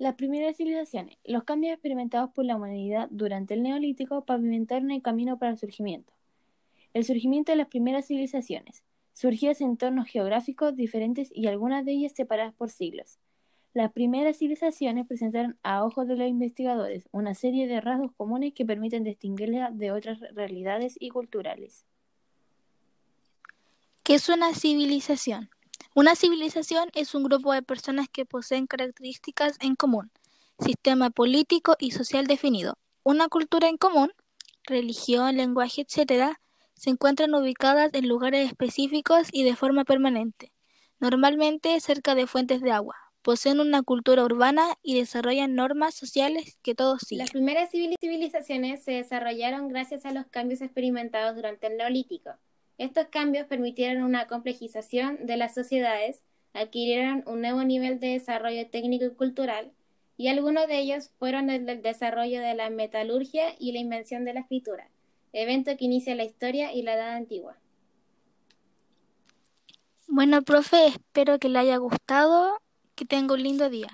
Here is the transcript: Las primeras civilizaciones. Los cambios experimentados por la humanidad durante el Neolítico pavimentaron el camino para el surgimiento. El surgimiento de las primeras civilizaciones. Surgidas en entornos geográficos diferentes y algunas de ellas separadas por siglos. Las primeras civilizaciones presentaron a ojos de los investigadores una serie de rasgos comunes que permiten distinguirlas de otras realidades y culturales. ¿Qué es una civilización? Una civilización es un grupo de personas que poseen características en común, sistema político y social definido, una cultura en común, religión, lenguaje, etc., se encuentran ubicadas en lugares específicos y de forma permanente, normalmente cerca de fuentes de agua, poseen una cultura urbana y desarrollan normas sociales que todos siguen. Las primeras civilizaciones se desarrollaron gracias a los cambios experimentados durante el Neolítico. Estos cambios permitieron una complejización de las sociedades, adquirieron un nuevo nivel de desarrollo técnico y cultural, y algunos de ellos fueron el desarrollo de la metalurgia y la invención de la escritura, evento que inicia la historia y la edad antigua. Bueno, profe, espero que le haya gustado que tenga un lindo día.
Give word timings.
Las 0.00 0.14
primeras 0.14 0.56
civilizaciones. 0.56 1.18
Los 1.24 1.44
cambios 1.44 1.74
experimentados 1.74 2.30
por 2.30 2.46
la 2.46 2.56
humanidad 2.56 3.08
durante 3.10 3.52
el 3.52 3.62
Neolítico 3.62 4.24
pavimentaron 4.24 4.90
el 4.92 5.02
camino 5.02 5.38
para 5.38 5.52
el 5.52 5.58
surgimiento. 5.58 6.14
El 6.94 7.04
surgimiento 7.04 7.52
de 7.52 7.56
las 7.56 7.68
primeras 7.68 8.06
civilizaciones. 8.06 8.82
Surgidas 9.12 9.60
en 9.60 9.72
entornos 9.72 10.08
geográficos 10.08 10.74
diferentes 10.74 11.30
y 11.34 11.48
algunas 11.48 11.84
de 11.84 11.92
ellas 11.92 12.12
separadas 12.16 12.54
por 12.54 12.70
siglos. 12.70 13.18
Las 13.74 13.92
primeras 13.92 14.38
civilizaciones 14.38 15.06
presentaron 15.06 15.58
a 15.62 15.84
ojos 15.84 16.08
de 16.08 16.16
los 16.16 16.26
investigadores 16.26 17.06
una 17.12 17.34
serie 17.34 17.66
de 17.66 17.82
rasgos 17.82 18.12
comunes 18.16 18.54
que 18.54 18.64
permiten 18.64 19.04
distinguirlas 19.04 19.76
de 19.76 19.92
otras 19.92 20.18
realidades 20.32 20.96
y 20.98 21.10
culturales. 21.10 21.84
¿Qué 24.02 24.14
es 24.14 24.30
una 24.30 24.54
civilización? 24.54 25.50
Una 25.92 26.14
civilización 26.14 26.88
es 26.94 27.16
un 27.16 27.24
grupo 27.24 27.52
de 27.52 27.62
personas 27.62 28.08
que 28.08 28.24
poseen 28.24 28.68
características 28.68 29.56
en 29.60 29.74
común, 29.74 30.12
sistema 30.60 31.10
político 31.10 31.74
y 31.80 31.90
social 31.90 32.28
definido, 32.28 32.78
una 33.02 33.28
cultura 33.28 33.68
en 33.68 33.76
común, 33.76 34.12
religión, 34.62 35.36
lenguaje, 35.36 35.82
etc., 35.82 36.36
se 36.74 36.90
encuentran 36.90 37.34
ubicadas 37.34 37.92
en 37.92 38.06
lugares 38.06 38.46
específicos 38.46 39.26
y 39.32 39.42
de 39.42 39.56
forma 39.56 39.84
permanente, 39.84 40.52
normalmente 41.00 41.80
cerca 41.80 42.14
de 42.14 42.28
fuentes 42.28 42.60
de 42.60 42.70
agua, 42.70 42.94
poseen 43.22 43.58
una 43.58 43.82
cultura 43.82 44.24
urbana 44.24 44.74
y 44.84 44.94
desarrollan 44.94 45.56
normas 45.56 45.96
sociales 45.96 46.56
que 46.62 46.76
todos 46.76 47.00
siguen. 47.04 47.24
Las 47.24 47.32
primeras 47.32 47.68
civilizaciones 47.70 48.84
se 48.84 48.92
desarrollaron 48.92 49.66
gracias 49.66 50.06
a 50.06 50.12
los 50.12 50.26
cambios 50.28 50.60
experimentados 50.60 51.34
durante 51.34 51.66
el 51.66 51.76
Neolítico. 51.78 52.30
Estos 52.80 53.08
cambios 53.08 53.46
permitieron 53.46 54.02
una 54.04 54.26
complejización 54.26 55.26
de 55.26 55.36
las 55.36 55.52
sociedades, 55.52 56.22
adquirieron 56.54 57.22
un 57.26 57.42
nuevo 57.42 57.62
nivel 57.62 58.00
de 58.00 58.14
desarrollo 58.14 58.70
técnico 58.70 59.04
y 59.04 59.10
cultural, 59.10 59.70
y 60.16 60.28
algunos 60.28 60.66
de 60.66 60.78
ellos 60.78 61.10
fueron 61.18 61.50
el 61.50 61.66
desarrollo 61.82 62.40
de 62.40 62.54
la 62.54 62.70
metalurgia 62.70 63.54
y 63.58 63.72
la 63.72 63.80
invención 63.80 64.24
de 64.24 64.32
la 64.32 64.40
escritura, 64.40 64.88
evento 65.34 65.76
que 65.76 65.84
inicia 65.84 66.14
la 66.14 66.24
historia 66.24 66.72
y 66.72 66.80
la 66.80 66.94
edad 66.94 67.16
antigua. 67.16 67.58
Bueno, 70.08 70.40
profe, 70.40 70.86
espero 70.86 71.38
que 71.38 71.50
le 71.50 71.58
haya 71.58 71.76
gustado 71.76 72.62
que 72.94 73.04
tenga 73.04 73.34
un 73.34 73.42
lindo 73.42 73.68
día. 73.68 73.90